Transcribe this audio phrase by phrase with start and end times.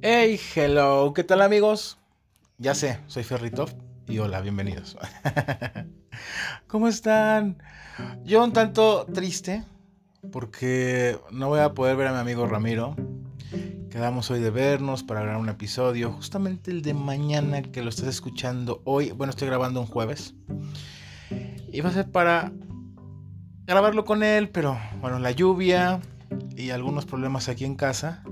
[0.00, 1.98] Hey, hello, ¿qué tal amigos?
[2.56, 3.70] Ya sé, soy Ferritov
[4.06, 4.96] y hola, bienvenidos.
[6.68, 7.60] ¿Cómo están?
[8.22, 9.64] Yo un tanto triste
[10.30, 12.94] porque no voy a poder ver a mi amigo Ramiro.
[13.90, 18.06] Quedamos hoy de vernos para grabar un episodio, justamente el de mañana que lo estás
[18.06, 19.10] escuchando hoy.
[19.10, 20.32] Bueno, estoy grabando un jueves.
[21.72, 22.52] Y va a ser para
[23.66, 26.00] grabarlo con él, pero bueno, la lluvia
[26.56, 28.22] y algunos problemas aquí en casa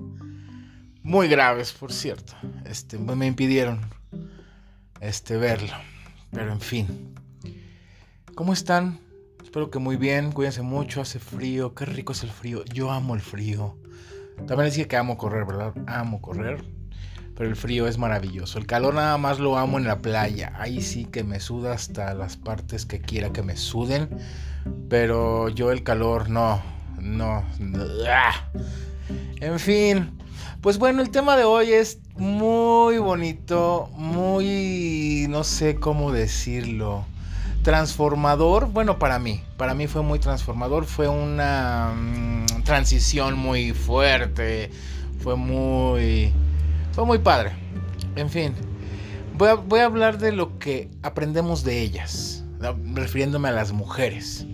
[1.06, 2.32] muy graves, por cierto.
[2.64, 3.80] Este, me impidieron
[5.00, 5.72] este, verlo.
[6.32, 7.14] Pero en fin.
[8.34, 8.98] ¿Cómo están?
[9.42, 10.32] Espero que muy bien.
[10.32, 11.00] Cuídense mucho.
[11.00, 11.76] Hace frío.
[11.76, 12.64] Qué rico es el frío.
[12.64, 13.78] Yo amo el frío.
[14.48, 15.74] También les dije que amo correr, ¿verdad?
[15.86, 16.64] Amo correr.
[17.36, 18.58] Pero el frío es maravilloso.
[18.58, 20.54] El calor nada más lo amo en la playa.
[20.56, 24.08] Ahí sí que me suda hasta las partes que quiera que me suden.
[24.88, 26.60] Pero yo el calor no.
[26.98, 27.44] No.
[29.40, 30.25] En fin.
[30.66, 37.04] Pues bueno, el tema de hoy es muy bonito, muy, no sé cómo decirlo,
[37.62, 38.72] transformador.
[38.72, 44.72] Bueno, para mí, para mí fue muy transformador, fue una mm, transición muy fuerte,
[45.20, 46.32] fue muy,
[46.90, 47.52] fue muy padre.
[48.16, 48.52] En fin,
[49.34, 52.44] voy a, voy a hablar de lo que aprendemos de ellas,
[52.92, 54.44] refiriéndome a las mujeres.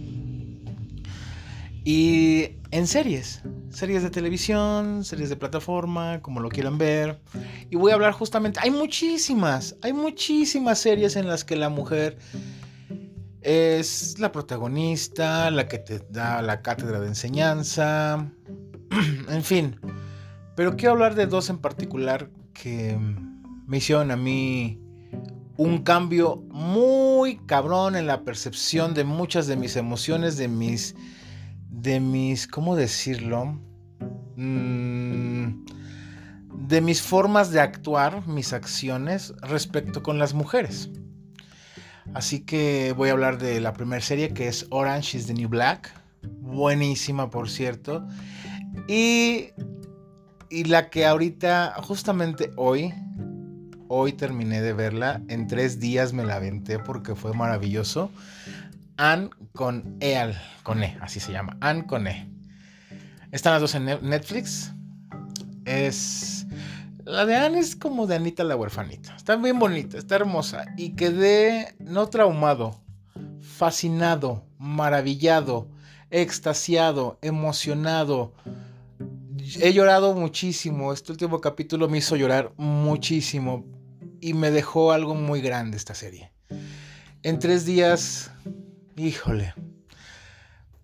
[1.85, 7.21] Y en series, series de televisión, series de plataforma, como lo quieran ver.
[7.71, 12.19] Y voy a hablar justamente, hay muchísimas, hay muchísimas series en las que la mujer
[13.41, 18.31] es la protagonista, la que te da la cátedra de enseñanza,
[19.29, 19.81] en fin.
[20.55, 22.97] Pero quiero hablar de dos en particular que
[23.67, 24.81] me hicieron a mí
[25.57, 30.95] un cambio muy cabrón en la percepción de muchas de mis emociones, de mis
[31.83, 33.59] de mis, ¿cómo decirlo?
[34.37, 35.65] Mm,
[36.69, 40.91] de mis formas de actuar, mis acciones respecto con las mujeres.
[42.15, 45.49] Así que voy a hablar de la primera serie que es Orange is the New
[45.49, 45.93] Black.
[46.41, 48.07] Buenísima, por cierto.
[48.87, 49.49] Y,
[50.51, 52.95] y la que ahorita, justamente hoy,
[53.89, 55.21] hoy terminé de verla.
[55.29, 58.09] En tres días me la aventé porque fue maravilloso.
[58.97, 62.29] Anne con E, con E, así se llama, Anne con E.
[63.33, 64.73] Están las dos en Netflix.
[65.65, 66.47] Es.
[67.05, 69.17] La de Anne es como de Anita la huerfanita.
[69.17, 70.67] Está bien bonita, está hermosa.
[70.77, 72.81] Y quedé no traumado,
[73.41, 75.69] fascinado, maravillado,
[76.11, 78.35] extasiado, emocionado.
[79.61, 80.93] He llorado muchísimo.
[80.93, 83.65] Este último capítulo me hizo llorar muchísimo.
[84.21, 86.33] Y me dejó algo muy grande esta serie.
[87.23, 88.31] En tres días
[89.07, 89.55] híjole,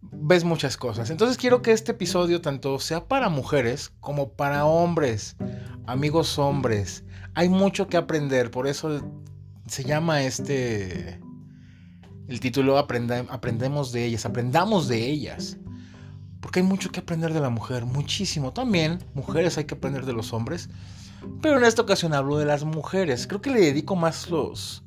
[0.01, 1.11] ves muchas cosas.
[1.11, 5.37] Entonces quiero que este episodio tanto sea para mujeres como para hombres,
[5.87, 7.05] amigos hombres.
[7.35, 9.01] Hay mucho que aprender, por eso
[9.67, 11.21] se llama este...
[12.27, 15.57] El título Aprendemos de ellas, aprendamos de ellas.
[16.41, 18.53] Porque hay mucho que aprender de la mujer, muchísimo.
[18.53, 20.69] También, mujeres hay que aprender de los hombres.
[21.41, 23.27] Pero en esta ocasión hablo de las mujeres.
[23.27, 24.85] Creo que le dedico más los,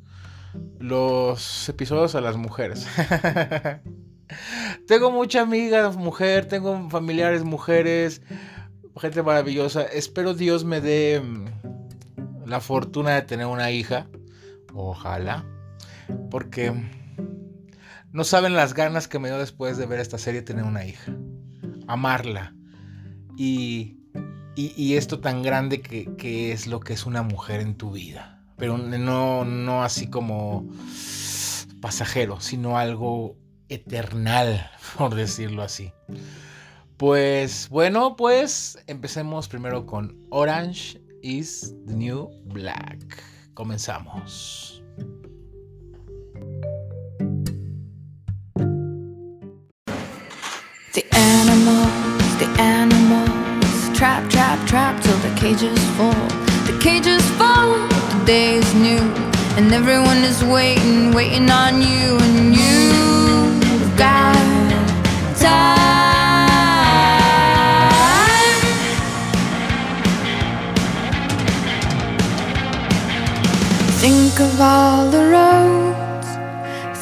[0.79, 2.87] los episodios a las mujeres.
[4.87, 8.21] tengo mucha amiga mujer, tengo familiares mujeres,
[8.99, 9.83] gente maravillosa.
[9.83, 14.07] Espero Dios me dé mm, la fortuna de tener una hija.
[14.73, 15.45] Ojalá.
[16.29, 16.73] Porque
[18.11, 21.13] no saben las ganas que me dio después de ver esta serie tener una hija.
[21.87, 22.55] Amarla.
[23.37, 23.97] Y,
[24.55, 28.40] y, esto tan grande que, que es lo que es una mujer en tu vida
[28.61, 30.69] pero no, no así como
[31.81, 33.35] pasajero, sino algo
[33.69, 35.91] eternal, por decirlo así.
[36.95, 43.23] Pues bueno, pues empecemos primero con Orange is the New Black.
[43.55, 44.83] Comenzamos.
[50.93, 56.10] The animals, the animals, trap, trap, trap till the cages fall.
[58.31, 59.03] The day is new
[59.57, 64.37] And everyone is waiting, waiting on you And you've got
[65.35, 65.67] time
[73.99, 76.29] Think of all the roads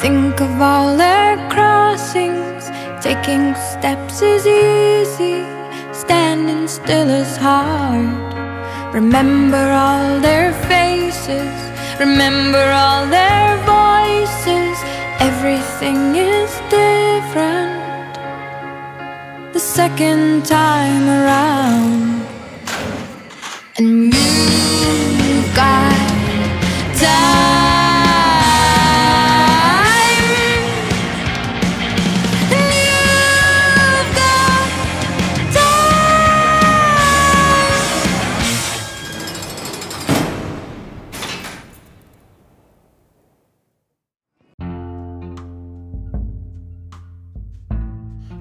[0.02, 2.72] Think of all their crossings.
[3.04, 5.46] Taking steps is easy
[5.94, 8.30] Standing still is hard.
[8.94, 11.09] Remember all their faces,
[12.00, 14.78] remember all their voices.
[15.20, 17.80] Everything is different
[19.54, 22.26] the second time around.
[23.78, 24.30] And you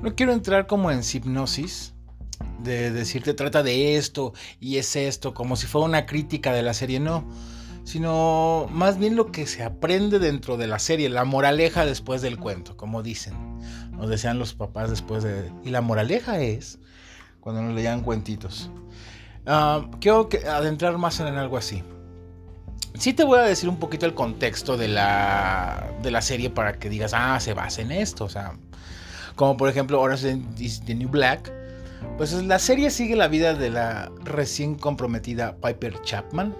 [0.02, 1.94] No quiero entrar como en hipnosis,
[2.62, 6.72] de decirte trata de esto y es esto, como si fuera una crítica de la
[6.72, 7.24] serie, no,
[7.84, 12.38] sino más bien lo que se aprende dentro de la serie, la moraleja después del
[12.38, 13.34] cuento, como dicen,
[13.92, 15.50] nos decían los papás después de...
[15.64, 16.78] Y la moraleja es
[17.40, 18.70] cuando nos leían cuentitos.
[19.46, 21.82] Ah, quiero adentrar más en algo así.
[22.94, 26.78] Sí te voy a decir un poquito el contexto de la, de la serie para
[26.78, 28.58] que digas, ah, se basa en esto, o sea,
[29.38, 31.52] como por ejemplo Orange is the New Black,
[32.16, 36.54] pues la serie sigue la vida de la recién comprometida Piper Chapman,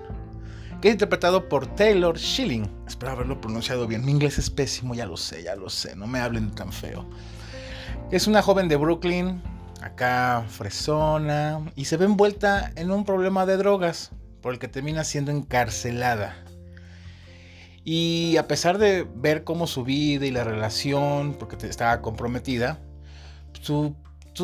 [0.81, 2.71] que es interpretado por Taylor Schilling.
[2.87, 4.05] Espero haberlo pronunciado bien.
[4.05, 7.05] Mi inglés es pésimo, ya lo sé, ya lo sé, no me hablen tan feo.
[8.13, 9.43] Es una joven de Brooklyn,
[9.83, 15.03] acá fresona, y se ve envuelta en un problema de drogas, por el que termina
[15.03, 16.37] siendo encarcelada.
[17.91, 22.79] Y a pesar de ver cómo su vida y la relación, porque estaba comprometida,
[23.63, 23.97] su,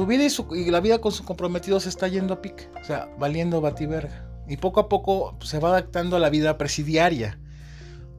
[0.06, 3.60] vida y, la vida con su comprometido se está yendo a pique, o sea, valiendo
[3.60, 4.26] bativerga.
[4.48, 7.38] Y poco a poco se va adaptando a la vida presidiaria.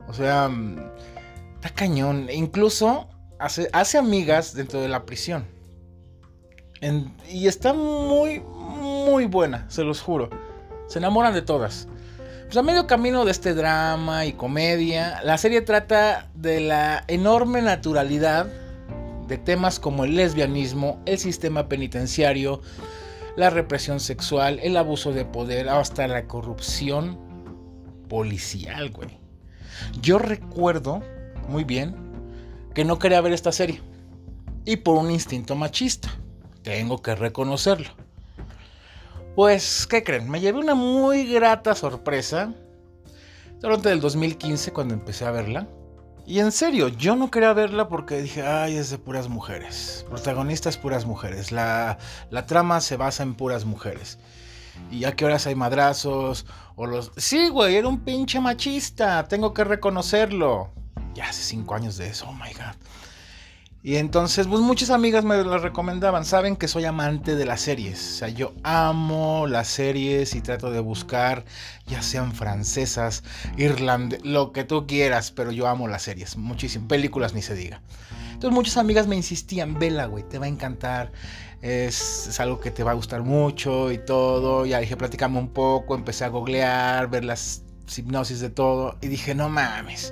[0.07, 0.92] O sea, mm,
[1.56, 2.30] está cañón.
[2.30, 5.48] E incluso hace, hace amigas dentro de la prisión.
[7.31, 10.30] y está muy, muy buena, se los juro.
[10.88, 11.88] Se enamoran de todas.
[12.45, 17.62] Pues a medio camino de este drama y comedia, la serie trata de la enorme
[17.63, 18.45] naturalidad
[19.27, 22.62] de temas como el lesbianismo, el sistema penitenciario,
[23.36, 27.19] la represión sexual, el abuso de poder, hasta la corrupción
[28.07, 29.18] policial, güey.
[30.00, 31.01] Yo recuerdo
[31.50, 31.95] muy bien
[32.75, 33.81] que no quería ver esta serie.
[34.65, 36.09] Y por un instinto machista.
[36.62, 38.05] Tengo que reconocerlo.
[39.36, 40.30] Pues, ¿qué creen?
[40.30, 42.54] Me llevé una muy grata sorpresa
[43.60, 45.68] durante el 2015 cuando empecé a verla.
[46.26, 50.06] Y en serio, yo no quería verla porque dije, ay, es de puras mujeres.
[50.10, 51.52] Protagonistas puras mujeres.
[51.52, 51.98] La,
[52.30, 54.20] la trama se basa en puras mujeres.
[54.90, 56.46] Y a qué horas hay madrazos.
[56.78, 57.12] O los.
[57.18, 59.28] Sí, güey, era un pinche machista.
[59.28, 60.72] Tengo que reconocerlo.
[61.14, 62.76] Ya hace cinco años de eso, oh my god.
[63.86, 66.26] Y entonces, pues muchas amigas me las recomendaban.
[66.26, 68.00] Saben que soy amante de las series.
[68.00, 71.46] O sea, yo amo las series y trato de buscar,
[71.86, 73.24] ya sean francesas,
[73.58, 76.36] irlandesas, lo que tú quieras, pero yo amo las series.
[76.36, 76.88] Muchísimo.
[76.88, 77.84] Películas ni se diga.
[78.34, 81.12] Entonces, muchas amigas me insistían, vela, güey, te va a encantar.
[81.62, 84.66] Es, es, algo que te va a gustar mucho y todo.
[84.66, 85.94] Ya dije, platicame un poco.
[85.94, 87.62] Empecé a googlear, ver las
[87.96, 88.98] hipnosis de todo.
[89.04, 90.12] Y dije, no mames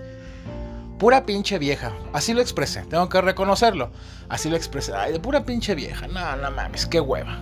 [1.04, 1.92] pura pinche vieja.
[2.14, 3.90] Así lo expresé, tengo que reconocerlo.
[4.30, 4.94] Así lo expresé.
[4.96, 6.08] Ay, de pura pinche vieja.
[6.08, 7.42] No, no mames, qué hueva.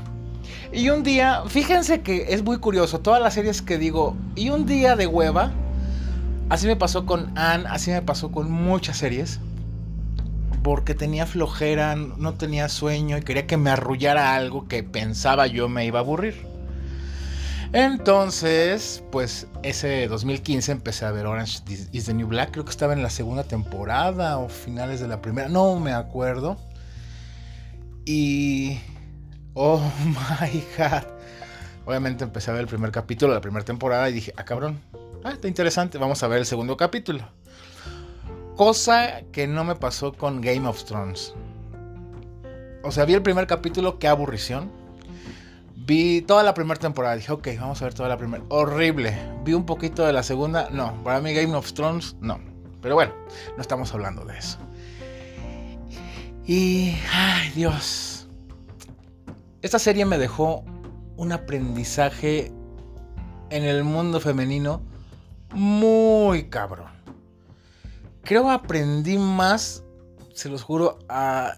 [0.73, 4.65] Y un día, fíjense que es muy curioso, todas las series que digo, y un
[4.65, 5.51] día de hueva,
[6.49, 9.39] así me pasó con Anne, así me pasó con muchas series,
[10.63, 15.69] porque tenía flojera, no tenía sueño y quería que me arrullara algo que pensaba yo
[15.69, 16.50] me iba a aburrir.
[17.73, 21.59] Entonces, pues ese 2015 empecé a ver Orange
[21.93, 22.51] is the New Black.
[22.51, 25.47] Creo que estaba en la segunda temporada o finales de la primera.
[25.47, 26.57] No me acuerdo.
[28.05, 28.77] Y...
[29.53, 31.03] Oh my god.
[31.85, 34.79] Obviamente empecé a ver el primer capítulo de la primera temporada y dije, ah cabrón,
[35.23, 37.27] ah, está interesante, vamos a ver el segundo capítulo.
[38.55, 41.33] Cosa que no me pasó con Game of Thrones.
[42.83, 44.71] O sea, vi el primer capítulo, qué aburrición.
[45.91, 48.41] Vi toda la primera temporada, dije, ok, vamos a ver toda la primera.
[48.47, 49.13] Horrible.
[49.43, 51.03] Vi un poquito de la segunda, no.
[51.03, 52.39] Para mí Game of Thrones, no.
[52.81, 53.13] Pero bueno,
[53.57, 54.57] no estamos hablando de eso.
[56.45, 58.29] Y, ay Dios.
[59.61, 60.63] Esta serie me dejó
[61.17, 62.53] un aprendizaje
[63.49, 64.81] en el mundo femenino
[65.53, 66.93] muy cabrón.
[68.23, 69.83] Creo aprendí más,
[70.33, 70.99] se los juro,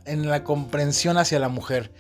[0.08, 1.94] en la comprensión hacia la mujer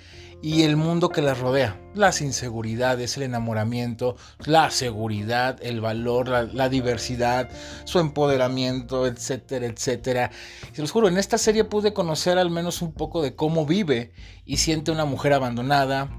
[0.43, 1.79] y el mundo que las rodea.
[1.95, 7.49] Las inseguridades, el enamoramiento, la seguridad, el valor, la, diversidad,
[7.85, 10.31] su empoderamiento, etcétera, etcétera.
[10.73, 14.11] Se los juro, en esta serie pude conocer al menos un poco de cómo vive
[14.45, 16.09] y siente una mujer abandonada,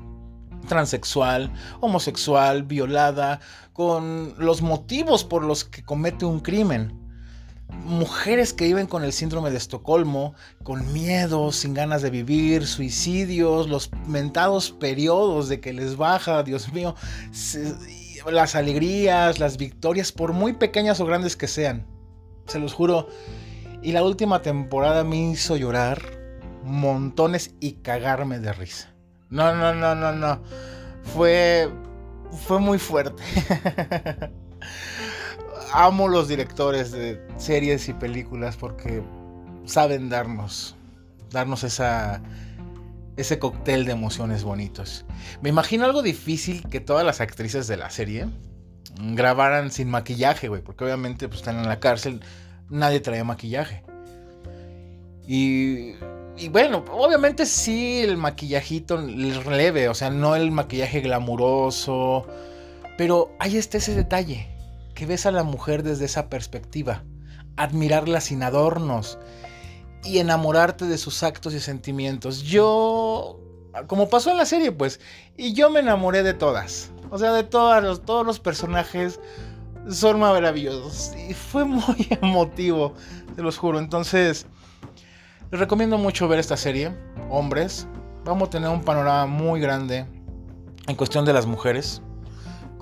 [0.68, 3.40] transexual, homosexual, violada,
[3.74, 7.03] con los motivos por los que comete un crimen
[7.68, 13.68] mujeres que viven con el síndrome de Estocolmo, con miedo, sin ganas de vivir, suicidios,
[13.68, 16.94] los mentados periodos de que les baja, Dios mío,
[18.30, 21.86] las alegrías, las victorias, por muy pequeñas o grandes que sean.
[22.46, 23.08] Se los juro.
[23.82, 26.02] Y la última temporada me hizo llorar
[26.64, 28.94] montones y cagarme de risa.
[29.28, 30.40] No, no, no, no, no.
[31.02, 31.68] Fue.
[32.46, 33.22] Fue muy fuerte.
[35.76, 39.02] Amo los directores de series y películas porque
[39.64, 40.76] saben darnos.
[41.30, 42.22] Darnos esa.
[43.16, 45.04] Ese cóctel de emociones bonitos.
[45.40, 48.28] Me imagino algo difícil que todas las actrices de la serie
[48.98, 50.62] grabaran sin maquillaje, güey.
[50.62, 52.20] Porque obviamente pues, están en la cárcel.
[52.70, 53.84] Nadie traía maquillaje.
[55.26, 55.94] Y
[56.36, 62.26] y bueno, obviamente sí el maquillajito leve, o sea, no el maquillaje glamuroso,
[62.98, 64.48] pero ahí está ese detalle,
[64.94, 67.04] que ves a la mujer desde esa perspectiva,
[67.56, 69.18] admirarla sin adornos
[70.04, 72.42] y enamorarte de sus actos y sentimientos.
[72.42, 73.40] Yo,
[73.86, 75.00] como pasó en la serie, pues,
[75.36, 79.20] y yo me enamoré de todas, o sea, de todos todos los personajes
[79.90, 82.94] son maravillosos y fue muy emotivo,
[83.36, 84.46] te los juro, entonces...
[85.54, 86.92] Les recomiendo mucho ver esta serie,
[87.30, 87.86] hombres.
[88.24, 90.04] Vamos a tener un panorama muy grande
[90.88, 92.02] en cuestión de las mujeres.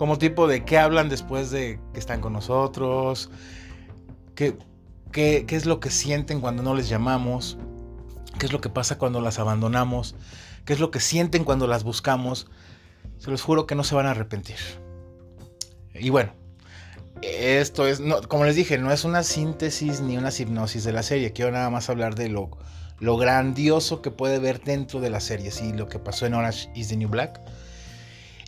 [0.03, 3.31] Como tipo de qué hablan después de que están con nosotros,
[4.35, 4.59] qué,
[5.13, 7.57] qué, qué es lo que sienten cuando no les llamamos,
[8.37, 10.17] qué es lo que pasa cuando las abandonamos,
[10.65, 12.49] qué es lo que sienten cuando las buscamos.
[13.19, 14.57] Se los juro que no se van a arrepentir.
[15.95, 16.33] Y bueno,
[17.23, 21.33] esto es, como les dije, no es una síntesis ni una hipnosis de la serie.
[21.33, 22.51] Quiero nada más hablar de lo,
[22.99, 26.73] lo grandioso que puede ver dentro de la serie, sí, lo que pasó en Orange
[26.75, 27.41] is the New Black.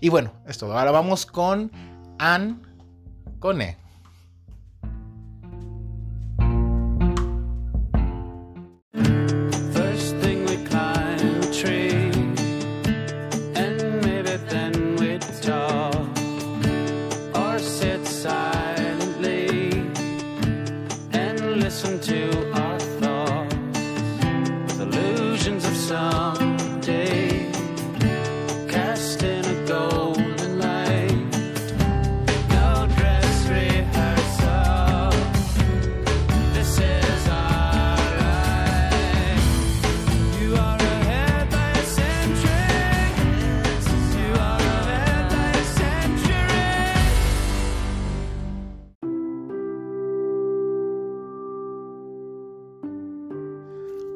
[0.04, 0.78] Y bueno, es todo.
[0.78, 1.72] Ahora vamos con
[2.18, 2.56] Anne
[3.38, 3.78] Cone.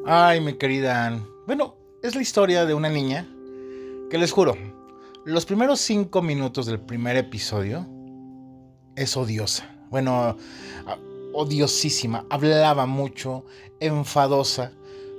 [0.05, 1.21] Ay, mi querida Anne.
[1.45, 3.27] Bueno, es la historia de una niña
[4.09, 4.55] que les juro,
[5.25, 7.85] los primeros cinco minutos del primer episodio
[8.95, 9.69] es odiosa.
[9.89, 10.37] Bueno,
[11.33, 12.25] odiosísima.
[12.29, 13.45] Hablaba mucho,
[13.79, 14.71] enfadosa.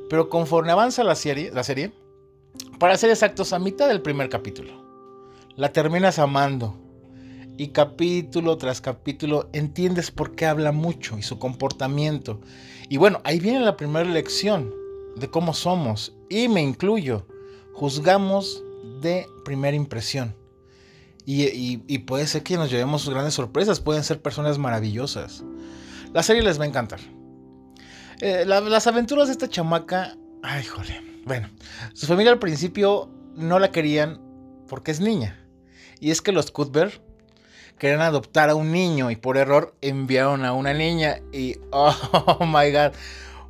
[0.08, 1.92] Pero conforme avanza la serie, la serie,
[2.78, 4.72] para ser exactos, a mitad del primer capítulo,
[5.54, 6.74] la terminas amando.
[7.60, 12.40] Y capítulo tras capítulo entiendes por qué habla mucho y su comportamiento.
[12.88, 14.72] Y bueno, ahí viene la primera lección
[15.16, 17.26] de cómo somos, y me incluyo,
[17.74, 18.64] juzgamos
[19.02, 20.34] de primera impresión.
[21.26, 25.44] Y, puede ser que nos llevemos grandes sorpresas, pueden ser personas maravillosas.
[26.14, 27.00] La serie les va a encantar.
[28.22, 30.98] Eh, las aventuras de esta chamaca, ay, jole.
[31.26, 31.50] Bueno,
[31.92, 34.18] su familia al principio no la querían
[34.66, 35.46] porque es niña.
[36.00, 37.09] Y es que los Cuthbert
[37.78, 41.20] querían adoptar a un niño y por error enviaron a una niña.
[41.32, 42.92] Y, oh my god,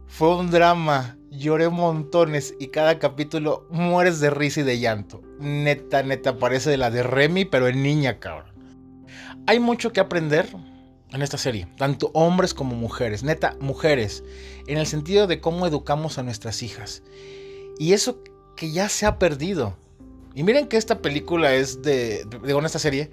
[0.07, 5.23] fue un drama lloré montones y cada capítulo mueres de risa y de llanto.
[5.39, 8.53] Neta, neta, parece de la de Remy, pero en niña, cabrón.
[9.47, 10.49] Hay mucho que aprender
[11.13, 14.23] en esta serie, tanto hombres como mujeres, neta, mujeres,
[14.67, 17.03] en el sentido de cómo educamos a nuestras hijas.
[17.79, 18.23] Y eso
[18.57, 19.77] que ya se ha perdido.
[20.35, 23.11] Y miren que esta película es de, digo, esta serie,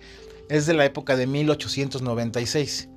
[0.50, 2.90] es de la época de 1896.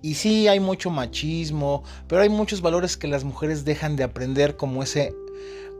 [0.00, 4.56] Y sí hay mucho machismo, pero hay muchos valores que las mujeres dejan de aprender,
[4.56, 5.12] como ese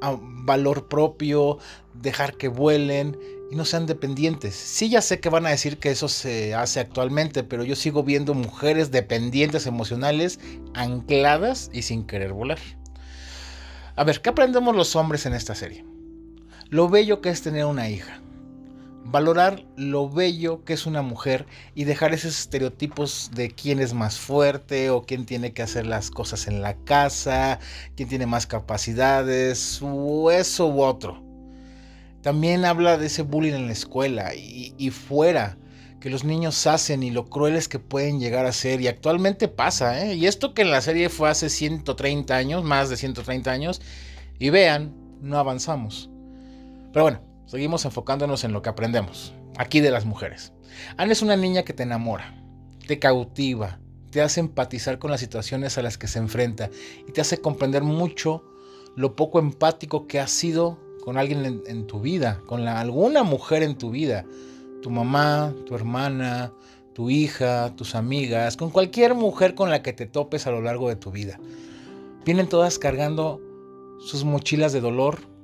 [0.01, 1.59] ah, valor propio,
[1.95, 3.17] dejar que vuelen
[3.51, 4.55] y no sean dependientes.
[4.55, 8.03] Sí ya sé que van a decir que eso se hace actualmente, pero yo sigo
[8.03, 10.41] viendo mujeres dependientes emocionales,
[10.75, 12.59] ancladas y sin querer volar.
[13.95, 15.85] A ver, ¿qué aprendemos los hombres en esta serie?
[16.71, 18.21] Lo bello que es tener una hija
[19.11, 24.19] valorar lo bello que es una mujer y dejar esos estereotipos de quién es más
[24.19, 27.59] fuerte o quién tiene que hacer las cosas en la casa,
[27.97, 31.23] quién tiene más capacidades, o eso u otro.
[32.23, 35.57] También habla de ese bullying en la escuela y, fuera
[36.01, 40.05] que los niños hacen y lo crueles que pueden llegar a ser y actualmente pasa,
[40.05, 40.15] ¿eh?
[40.15, 43.81] Y esto que en la serie fue hace 130 años, más de 130 años,
[44.39, 46.11] y vean, no avanzamos.
[46.93, 49.35] Pero bueno, Seguimos enfocándonos en lo que aprendemos.
[49.57, 50.53] aquí de las mujeres.
[50.99, 52.41] Anne es una niña que te enamora,
[52.87, 53.81] te cautiva,
[54.13, 56.71] te hace empatizar con las situaciones a las que se enfrenta
[57.09, 58.45] y te hace comprender mucho
[58.95, 63.77] lo poco empático que has sido con alguien en, tu vida, con alguna mujer en
[63.77, 64.25] tu vida,
[64.83, 66.53] tu mamá, tu hermana,
[66.93, 70.89] tu hija, tus amigas, con cualquier mujer con la que te topes a lo largo
[70.89, 71.41] de tu vida.
[72.25, 73.41] Vienen todas cargando
[73.99, 75.38] sus mochilas de dolor,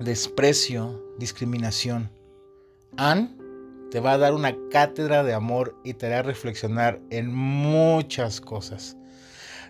[0.00, 2.10] desprecio, discriminación.
[2.96, 3.36] Anne
[3.90, 8.96] te va a dar una cátedra de amor y te hará reflexionar en muchas cosas.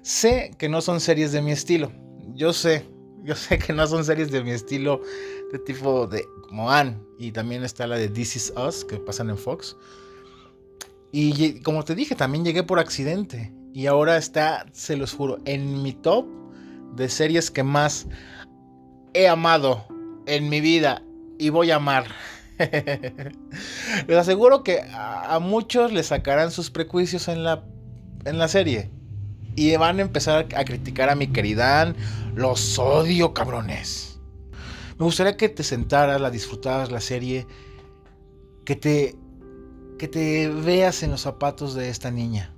[0.02, 1.92] Sé que no son series de mi estilo.
[2.34, 2.86] Yo sé,
[3.24, 5.02] yo sé que no son series de mi estilo
[5.52, 9.30] de tipo de como Anne y también está la de This Is Us que pasan
[9.30, 9.76] en Fox.
[11.12, 15.82] Y como te dije, también llegué por accidente y ahora está, se los juro, en
[15.82, 16.26] mi top
[16.94, 18.06] de series que más
[19.12, 19.89] he amado
[20.30, 21.02] en mi vida
[21.38, 22.06] y voy a amar.
[24.06, 27.64] Les aseguro que a, muchos les sacarán sus prejuicios en la,
[28.24, 28.90] en la serie.
[29.56, 31.92] Y van a empezar a criticar a mi querida
[32.34, 34.20] Los odio, cabrones.
[34.98, 37.46] Me gustaría que te sentaras, la disfrutaras la serie.
[38.64, 39.16] Que te,
[39.98, 42.54] que te veas en los zapatos de esta niña.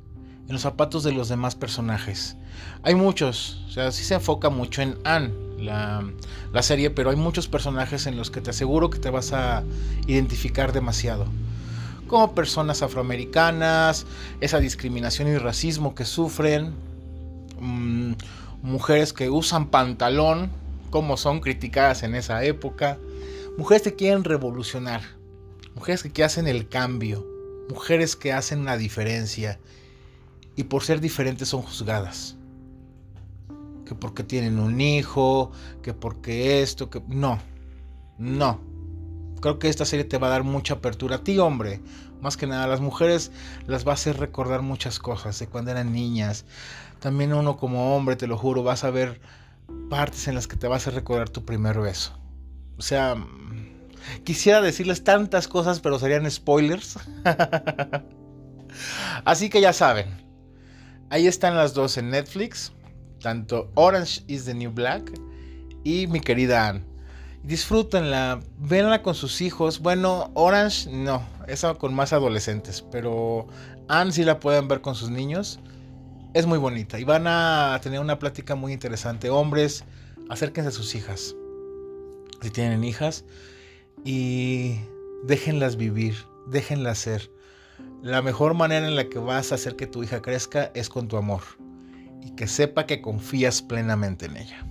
[0.47, 2.37] En los zapatos de los demás personajes.
[2.83, 3.65] Hay muchos.
[3.69, 6.03] O sea, sí se enfoca mucho en Anne la,
[6.61, 9.63] serie, pero hay muchos personajes en los que te aseguro que te vas a
[10.07, 11.27] identificar demasiado.
[12.07, 14.07] Como personas afroamericanas,
[14.41, 16.75] esa discriminación y racismo que sufren,
[17.61, 18.13] mm,
[18.63, 20.51] mujeres que usan pantalón,
[20.91, 22.99] como son criticadas en esa época,
[23.57, 25.03] mujeres que quieren revolucionar,
[25.75, 27.27] mujeres que hacen el cambio,
[27.71, 29.59] mujeres que hacen una diferencia
[30.55, 32.37] y por ser diferentes son juzgadas
[33.93, 37.03] que porque tienen un hijo, que porque esto, que...
[37.09, 37.39] No,
[38.17, 38.59] no.
[39.43, 41.83] Creo que esta serie te va a dar mucha apertura a ti, hombre.
[42.23, 43.33] Más que nada, a las mujeres
[43.67, 46.47] las va a hacer recordar muchas cosas de cuando eran niñas.
[47.01, 49.21] También uno como hombre, te lo juro, vas a ver
[49.91, 52.19] partes en las que te vas a recordar tu primer beso.
[52.79, 53.17] O sea,
[54.25, 56.99] quisiera decirles tantas cosas, pero serían spoilers.
[59.27, 60.07] Así que ya saben.
[61.11, 62.73] Ahí están las dos en Netflix
[63.23, 65.13] tanto Orange is the New Black
[65.85, 66.85] y mi querida Anne.
[67.43, 69.81] Disfrútenla, véanla con sus hijos.
[69.81, 73.49] Bueno, Orange no, esa con más adolescentes, pero
[73.89, 75.59] Anne sí la pueden ver con sus niños.
[76.35, 79.31] Es muy bonita y van a tener una plática muy interesante.
[79.31, 79.85] Hombres,
[80.31, 81.35] acérquense a sus hijas,
[82.41, 83.25] si tienen hijas,
[84.05, 84.77] y
[85.25, 86.15] déjenlas vivir,
[86.47, 87.31] déjenlas ser.
[88.03, 91.09] La mejor manera en la que vas a hacer que tu hija crezca es con
[91.09, 91.43] tu amor
[92.23, 94.67] y que sepa que confías plenamente en ella.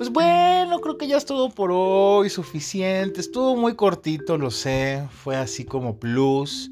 [0.00, 3.20] Pues bueno, creo que ya es todo por hoy, suficiente.
[3.20, 5.06] Estuvo muy cortito, lo sé.
[5.10, 6.70] Fue así como plus.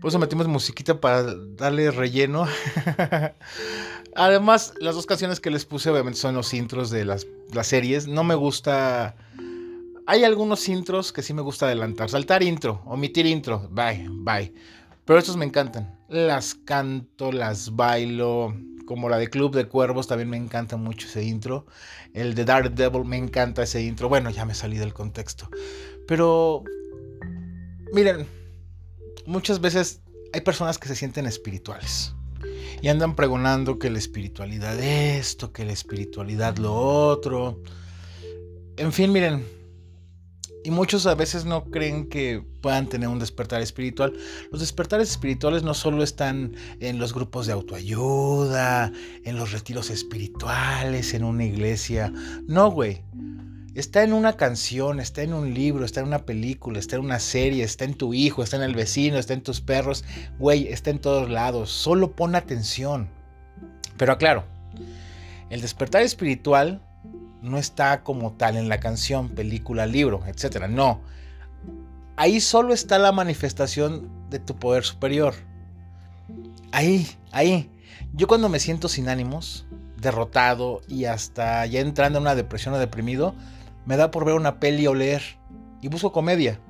[0.00, 2.46] Por eso metimos musiquita para darle relleno.
[4.16, 7.26] Además, las dos canciones que les puse obviamente son los intros de las,
[7.62, 8.08] series.
[8.08, 9.14] No me gusta...
[10.06, 12.08] Hay algunos intros que sí me gusta adelantar.
[12.08, 14.54] Saltar intro, omitir intro, bye, bye.
[15.04, 15.98] Pero estos me encantan.
[16.08, 18.54] Las canto, las bailo.
[18.86, 21.66] Como la de Club de Cuervos, también me encanta mucho ese intro.
[22.14, 24.08] El de Dark Devil, me encanta ese intro.
[24.08, 25.50] Bueno, ya me salí del contexto.
[26.06, 26.62] Pero,
[27.92, 28.26] miren,
[29.26, 30.00] muchas veces
[30.32, 32.15] hay personas que se sienten espirituales
[32.82, 37.62] y andan pregonando que la espiritualidad esto, que la espiritualidad lo otro.
[38.76, 39.44] En fin, miren,
[40.66, 44.12] y muchos a veces no creen que puedan tener un despertar espiritual.
[44.50, 48.92] Los despertares espirituales no solo están en los grupos de autoayuda,
[49.24, 52.12] en los retiros espirituales, en una iglesia.
[52.48, 53.00] No, güey.
[53.76, 57.18] Está en una canción, está en un libro, está en una película, está en una
[57.18, 60.02] serie, está en tu hijo, está en el vecino, está en tus perros.
[60.38, 61.72] Güey, está en todos lados.
[61.72, 63.10] Solo pon atención.
[63.98, 64.44] Pero aclaro,
[65.50, 66.80] el despertar espiritual
[67.42, 70.68] no está como tal en la canción, película, libro, etc.
[70.70, 71.02] No.
[72.16, 75.34] Ahí solo está la manifestación de tu poder superior.
[76.72, 77.70] Ahí, ahí.
[78.14, 79.66] Yo cuando me siento sin ánimos,
[80.00, 83.34] derrotado y hasta ya entrando en una depresión o deprimido,
[83.86, 85.22] me da por ver una peli o leer
[85.80, 86.60] y busco comedia.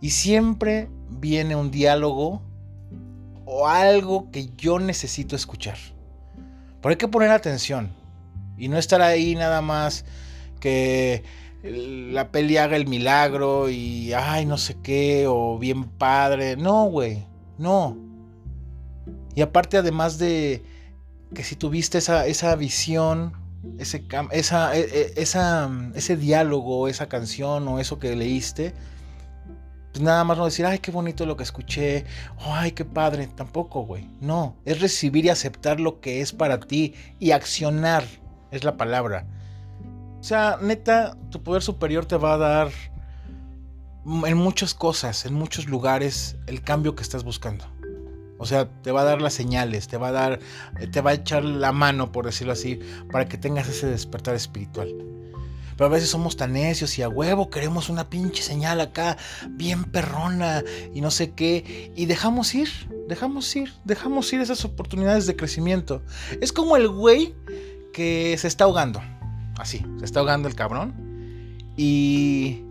[0.00, 2.42] Y siempre viene un diálogo
[3.44, 5.76] o algo que yo necesito escuchar.
[6.80, 7.92] Pero hay que poner atención
[8.56, 10.04] y no estar ahí nada más
[10.60, 11.22] que
[11.62, 16.56] la peli haga el milagro y ay no sé qué o bien padre.
[16.56, 17.26] No, güey,
[17.58, 17.96] no.
[19.34, 20.62] Y aparte, además de
[21.34, 23.32] que si tuviste esa, esa visión,
[23.78, 28.74] ese, esa, e, e, esa, ese diálogo, esa canción o eso que leíste,
[29.92, 32.06] pues nada más no decir, ay, qué bonito lo que escuché,
[32.38, 34.08] ay, qué padre, tampoco, güey.
[34.20, 38.04] No, es recibir y aceptar lo que es para ti y accionar,
[38.50, 39.26] es la palabra.
[40.18, 42.70] O sea, neta, tu poder superior te va a dar
[44.06, 47.66] en muchas cosas, en muchos lugares, el cambio que estás buscando.
[48.42, 50.40] O sea, te va a dar las señales, te va a dar,
[50.80, 52.80] eh, te va a echar la mano, por decirlo así,
[53.12, 54.92] para que tengas ese despertar espiritual.
[55.76, 59.16] Pero a veces somos tan necios y a huevo queremos una pinche señal acá,
[59.48, 61.92] bien perrona y no sé qué.
[61.94, 62.68] Y dejamos ir,
[63.08, 66.02] dejamos ir, dejamos ir esas oportunidades de crecimiento.
[66.40, 67.36] Es como el güey
[67.92, 69.00] que se está ahogando.
[69.56, 70.94] Así, se está ahogando el cabrón.
[71.76, 72.64] Y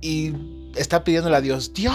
[0.00, 0.32] y
[0.76, 1.94] está pidiéndole a Dios, Dios,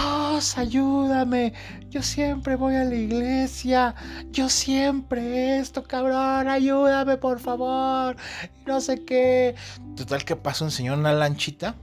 [0.58, 1.52] ayúdame,
[1.90, 3.94] yo siempre voy a la iglesia,
[4.30, 8.16] yo siempre esto, cabrón, ayúdame, por favor,
[8.66, 9.54] no sé qué.
[9.96, 11.76] Total que pasa un señor en una lanchita.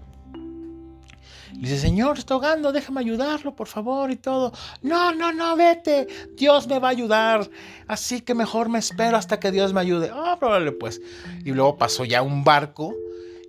[1.54, 4.52] Dice, Señor, está ahogando, déjame ayudarlo, por favor, y todo.
[4.82, 6.08] No, no, no, vete.
[6.38, 7.50] Dios me va a ayudar.
[7.88, 10.12] Así que mejor me espero hasta que Dios me ayude.
[10.14, 11.02] Ah, probable pues.
[11.44, 12.96] Y luego pasó ya un barco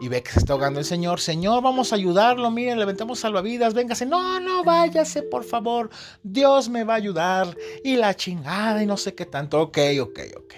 [0.03, 1.21] y ve que se está ahogando el señor.
[1.21, 2.51] Señor, vamos a ayudarlo.
[2.51, 3.73] Miren, levantemos salvavidas.
[3.73, 4.05] Véngase.
[4.05, 5.91] No, no, váyase, por favor.
[6.25, 7.57] Dios me va a ayudar.
[7.85, 9.61] Y la chingada y no sé qué tanto.
[9.61, 10.55] Ok, ok, ok.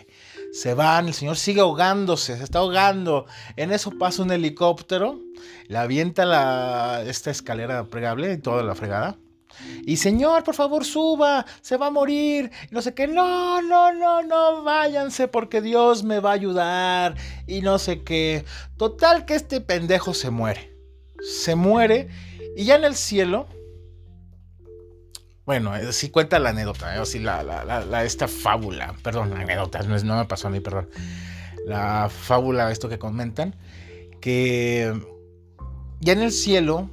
[0.51, 3.27] Se van, el señor sigue ahogándose, se está ahogando.
[3.57, 5.21] En eso pasa un helicóptero,
[5.67, 9.19] le avienta la, esta escalera pregable y toda la fregada.
[9.85, 12.51] Y señor, por favor, suba, se va a morir.
[12.71, 17.17] No sé qué, no, no, no, no, váyanse porque Dios me va a ayudar.
[17.47, 18.45] Y no sé qué.
[18.77, 20.75] Total que este pendejo se muere.
[21.21, 22.09] Se muere
[22.57, 23.49] y ya en el cielo...
[25.47, 27.21] Bueno, sí cuenta la anécdota, ¿eh?
[27.21, 30.89] la, la, esta fábula, perdón, la anécdota, no, no me pasó a mí, perdón.
[31.67, 33.55] La fábula, esto que comentan,
[34.23, 34.99] que
[36.01, 36.89] ya en el cielo,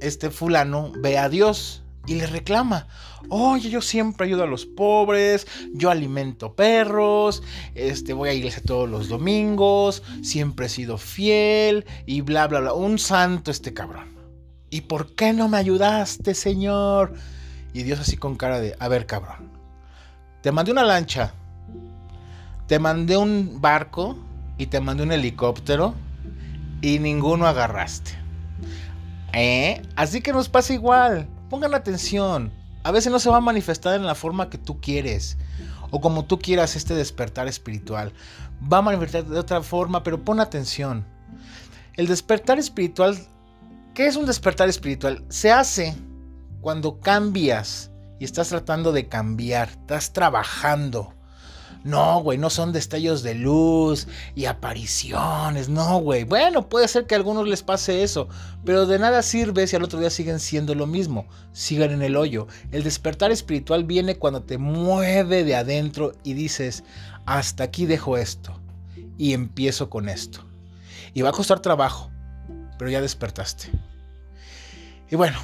[0.00, 2.86] este fulano ve a Dios y le reclama.
[3.28, 7.42] Oye, yo siempre ayudo a los pobres, yo alimento perros,
[7.74, 12.72] este, voy a iglesia todos los domingos, siempre he sido fiel y bla, bla, bla.
[12.72, 14.16] Un santo este cabrón.
[14.70, 17.14] ¿Y por qué no me ayudaste, Señor?
[17.72, 19.50] Y Dios así con cara de, a ver, cabrón,
[20.42, 21.34] te mandé una lancha,
[22.66, 24.16] te mandé un barco
[24.58, 25.94] y te mandé un helicóptero
[26.80, 28.12] y ninguno agarraste.
[29.32, 29.82] ¿Eh?
[29.96, 31.28] Así que nos pasa igual.
[31.50, 32.52] Pongan atención.
[32.82, 35.36] A veces no se va a manifestar en la forma que tú quieres
[35.90, 38.12] o como tú quieras este despertar espiritual.
[38.72, 41.04] Va a manifestar de otra forma, pero pon atención.
[41.94, 43.18] El despertar espiritual,
[43.94, 45.24] ¿qué es un despertar espiritual?
[45.28, 45.96] Se hace
[46.60, 51.15] cuando cambias y estás tratando de cambiar, estás trabajando
[51.86, 56.24] no, güey, no son destellos de luz y apariciones, no, güey.
[56.24, 58.28] Bueno, puede ser que a algunos les pase eso,
[58.64, 62.16] pero de nada sirve si al otro día siguen siendo lo mismo, sigan en el
[62.16, 62.48] hoyo.
[62.72, 66.82] El despertar espiritual viene cuando te mueve de adentro y dices,
[67.24, 68.60] hasta aquí dejo esto
[69.16, 70.40] y empiezo con esto.
[71.14, 72.10] Y va a costar trabajo,
[72.78, 73.70] pero ya despertaste.
[75.08, 75.38] Y bueno,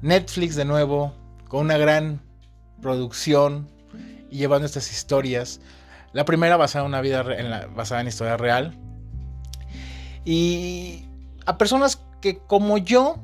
[0.00, 1.12] Netflix de nuevo,
[1.48, 2.22] con una gran
[2.80, 3.68] producción,
[4.30, 5.60] llevando estas historias.
[6.12, 8.78] La primera basada en una vida en la, basada en historia real.
[10.24, 11.04] Y
[11.46, 13.16] a personas que como yo,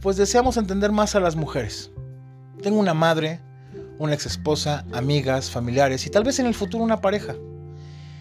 [0.00, 1.90] pues deseamos entender más a las mujeres.
[2.62, 3.40] Tengo una madre,
[3.98, 7.34] una ex esposa, amigas, familiares y tal vez en el futuro una pareja.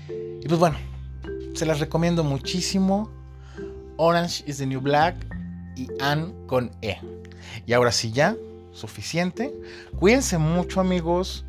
[0.09, 0.77] Y pues bueno,
[1.53, 3.11] se las recomiendo muchísimo.
[3.97, 5.15] Orange is the New Black
[5.75, 6.97] y Anne con E.
[7.65, 8.35] Y ahora sí ya,
[8.71, 9.53] suficiente.
[9.99, 11.45] Cuídense mucho amigos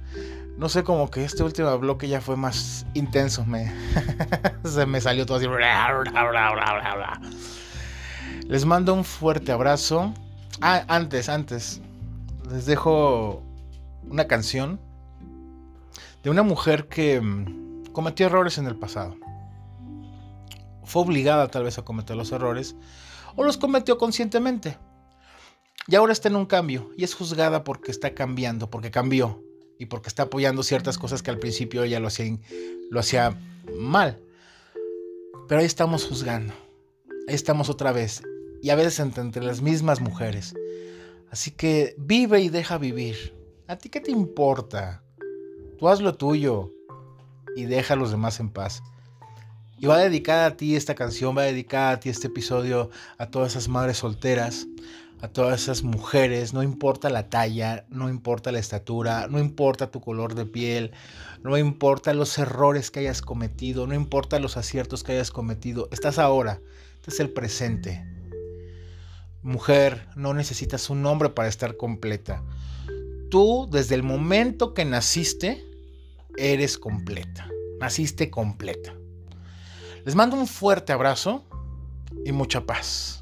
[0.56, 3.44] no sé, como que este último bloque ya fue más intenso.
[3.44, 3.72] Me,
[4.64, 5.46] se me salió todo así.
[8.48, 10.12] Les mando un fuerte abrazo.
[10.60, 11.80] Ah, antes, antes.
[12.50, 13.42] Les dejo
[14.08, 14.80] una canción
[16.22, 19.16] de una mujer que mm, cometió errores en el pasado.
[20.84, 22.76] Fue obligada tal vez a cometer los errores
[23.36, 24.76] o los cometió conscientemente.
[25.88, 29.42] Y ahora está en un cambio y es juzgada porque está cambiando, porque cambió
[29.82, 33.36] y porque está apoyando ciertas cosas que al principio ella lo hacía,
[33.76, 34.16] mal.
[35.48, 36.54] Pero ahí estamos juzgando.
[37.26, 38.22] Ahí estamos otra vez.
[38.62, 40.54] Y a veces entre, las mismas mujeres.
[41.32, 43.34] Así que vive y deja vivir.
[43.66, 45.02] ¿A ti qué te importa?
[45.80, 46.70] Tú haz lo tuyo
[47.56, 48.84] y deja a los demás en paz.
[49.80, 53.50] Y va dedicada a ti esta canción, va dedicada a ti este episodio, a todas
[53.50, 54.68] esas madres solteras,
[55.22, 60.00] a todas esas mujeres, no importa la talla, no importa la estatura, no importa tu
[60.00, 60.90] color de piel,
[61.44, 66.18] no importa los errores que hayas cometido, no importa los aciertos que hayas cometido, estás
[66.18, 66.60] ahora,
[66.96, 68.04] este es el presente.
[69.42, 72.42] Mujer, no necesitas un nombre para estar completa.
[73.30, 75.64] Tú, desde el momento que naciste,
[76.36, 77.48] eres completa.
[77.80, 78.94] Naciste completa.
[80.04, 81.44] Les mando un fuerte abrazo
[82.24, 83.21] y mucha paz.